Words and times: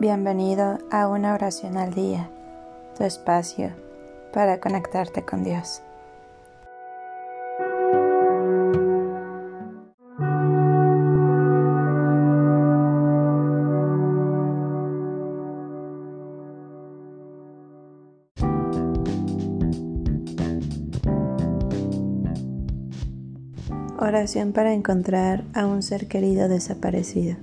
Bienvenido 0.00 0.78
a 0.90 1.08
una 1.08 1.34
oración 1.34 1.76
al 1.76 1.92
día, 1.92 2.30
tu 2.96 3.04
espacio 3.04 3.70
para 4.32 4.58
conectarte 4.58 5.26
con 5.26 5.44
Dios. 5.44 5.82
Oración 23.98 24.54
para 24.54 24.72
encontrar 24.72 25.44
a 25.52 25.66
un 25.66 25.82
ser 25.82 26.08
querido 26.08 26.48
desaparecido. 26.48 27.36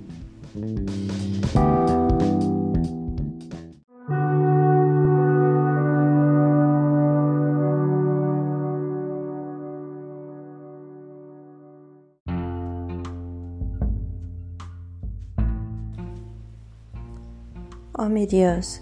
Oh 18.00 18.08
mi 18.08 18.26
Dios, 18.26 18.80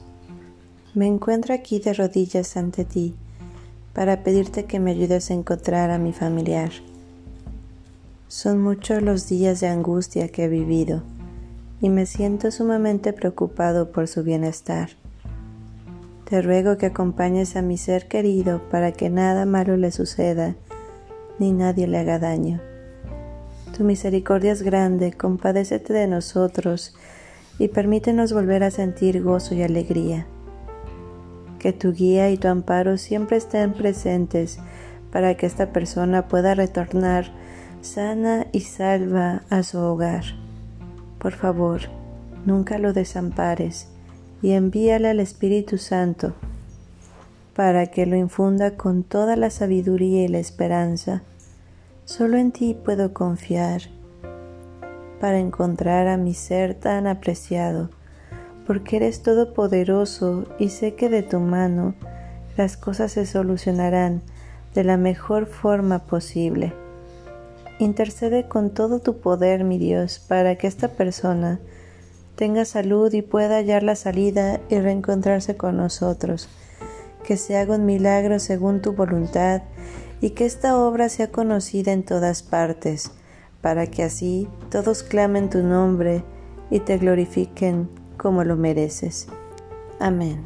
me 0.93 1.07
encuentro 1.07 1.55
aquí 1.55 1.79
de 1.79 1.95
rodillas 1.95 2.55
ante 2.59 2.85
ti 2.85 3.15
para 3.95 4.23
pedirte 4.23 4.67
que 4.67 4.79
me 4.79 4.91
ayudes 4.91 5.31
a 5.31 5.35
encontrar 5.35 5.91
a 5.91 5.97
mi 5.97 6.13
familiar. 6.13 6.69
Son 8.29 8.61
muchos 8.61 9.01
los 9.01 9.27
días 9.27 9.61
de 9.61 9.69
angustia 9.69 10.29
que 10.29 10.45
he 10.45 10.49
vivido 10.49 11.03
y 11.81 11.89
me 11.89 12.05
siento 12.05 12.51
sumamente 12.51 13.15
preocupado 13.15 13.91
por 13.91 14.07
su 14.07 14.23
bienestar. 14.23 14.91
Te 16.29 16.43
ruego 16.43 16.77
que 16.77 16.85
acompañes 16.85 17.57
a 17.57 17.63
mi 17.63 17.79
ser 17.79 18.09
querido 18.09 18.69
para 18.69 18.93
que 18.93 19.09
nada 19.09 19.47
malo 19.47 19.79
le 19.79 19.93
suceda 19.93 20.57
ni 21.39 21.53
nadie 21.53 21.87
le 21.87 21.97
haga 21.97 22.19
daño. 22.19 22.61
Tu 23.75 23.83
misericordia 23.83 24.53
es 24.53 24.61
grande, 24.61 25.15
compadécete 25.15 25.95
de 25.95 26.07
nosotros 26.07 26.95
y 27.59 27.69
permítenos 27.69 28.33
volver 28.33 28.63
a 28.63 28.71
sentir 28.71 29.23
gozo 29.23 29.55
y 29.55 29.63
alegría. 29.63 30.27
Que 31.59 31.73
tu 31.73 31.93
guía 31.93 32.31
y 32.31 32.37
tu 32.37 32.49
amparo 32.49 32.99
siempre 32.99 33.37
estén 33.37 33.73
presentes 33.73 34.59
para 35.11 35.37
que 35.37 35.47
esta 35.47 35.73
persona 35.73 36.29
pueda 36.29 36.55
retornar 36.55 37.33
sana 37.81 38.47
y 38.53 38.61
salva 38.61 39.43
a 39.49 39.63
su 39.63 39.79
hogar. 39.79 40.25
Por 41.19 41.33
favor, 41.33 41.83
nunca 42.45 42.79
lo 42.79 42.93
desampares 42.93 43.89
y 44.43 44.53
envíale 44.53 45.09
al 45.09 45.21
Espíritu 45.21 45.79
Santo 45.79 46.35
para 47.55 47.87
que 47.87 48.05
lo 48.05 48.17
infunda 48.17 48.77
con 48.77 49.03
toda 49.03 49.35
la 49.35 49.49
sabiduría 49.49 50.25
y 50.25 50.29
la 50.29 50.39
esperanza. 50.39 51.23
Solo 52.05 52.37
en 52.37 52.53
ti 52.53 52.77
puedo 52.85 53.15
confiar 53.15 53.81
para 55.21 55.39
encontrar 55.39 56.09
a 56.09 56.17
mi 56.17 56.35
ser 56.35 56.75
tan 56.75 57.07
apreciado, 57.07 57.91
porque 58.67 58.97
eres 58.97 59.23
todopoderoso 59.23 60.45
y 60.59 60.71
sé 60.71 60.95
que 60.95 61.09
de 61.09 61.23
tu 61.23 61.41
mano 61.41 61.95
las 62.57 62.77
cosas 62.77 63.13
se 63.13 63.27
solucionarán 63.27 64.23
de 64.75 64.85
la 64.85 64.97
mejor 64.97 65.47
forma 65.47 66.01
posible. 66.01 66.73
Intercede 67.79 68.49
con 68.49 68.71
todo 68.71 69.01
tu 69.01 69.19
poder, 69.21 69.65
mi 69.65 69.79
Dios, 69.79 70.19
para 70.19 70.57
que 70.57 70.67
esta 70.67 70.89
persona 70.89 71.61
tenga 72.35 72.65
salud 72.65 73.13
y 73.13 73.23
pueda 73.23 73.57
hallar 73.57 73.83
la 73.83 73.97
salida 73.97 74.61
y 74.69 74.79
reencontrarse 74.79 75.57
con 75.57 75.77
nosotros. 75.77 76.49
Que 77.25 77.37
se 77.37 77.57
haga 77.57 77.75
un 77.75 77.85
milagro 77.87 78.39
según 78.39 78.81
tu 78.81 78.93
voluntad 78.93 79.63
y 80.21 80.31
que 80.31 80.47
esta 80.47 80.79
obra 80.79 81.09
sea 81.09 81.31
conocida 81.31 81.93
en 81.93 82.05
todas 82.05 82.43
partes 82.43 83.11
para 83.67 83.89
que 83.89 84.05
así 84.05 84.47
todos 84.71 85.03
clamen 85.03 85.51
tu 85.51 85.61
nombre 85.61 86.23
y 86.71 86.79
te 86.79 86.99
glorifiquen 86.99 87.89
como 88.17 88.45
lo 88.45 88.55
mereces. 88.55 89.27
Amén. 89.99 90.45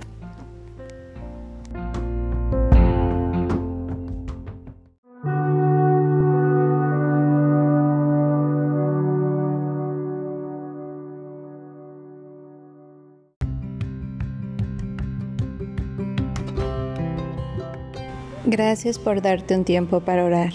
Gracias 18.47 18.99
por 18.99 19.21
darte 19.21 19.55
un 19.55 19.65
tiempo 19.67 20.01
para 20.01 20.25
orar 20.25 20.55